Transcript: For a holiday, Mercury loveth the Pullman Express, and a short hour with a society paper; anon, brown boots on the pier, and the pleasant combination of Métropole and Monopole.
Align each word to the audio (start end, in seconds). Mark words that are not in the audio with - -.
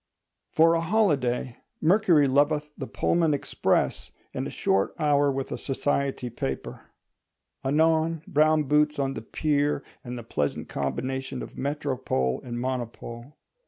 For 0.49 0.73
a 0.73 0.81
holiday, 0.81 1.57
Mercury 1.79 2.27
loveth 2.27 2.71
the 2.75 2.87
Pullman 2.87 3.35
Express, 3.35 4.09
and 4.33 4.47
a 4.47 4.49
short 4.49 4.95
hour 4.97 5.31
with 5.31 5.51
a 5.51 5.59
society 5.59 6.27
paper; 6.31 6.87
anon, 7.63 8.23
brown 8.25 8.63
boots 8.63 8.97
on 8.97 9.13
the 9.13 9.21
pier, 9.21 9.83
and 10.03 10.17
the 10.17 10.23
pleasant 10.23 10.67
combination 10.69 11.43
of 11.43 11.53
Métropole 11.53 12.43
and 12.43 12.59
Monopole. 12.59 13.33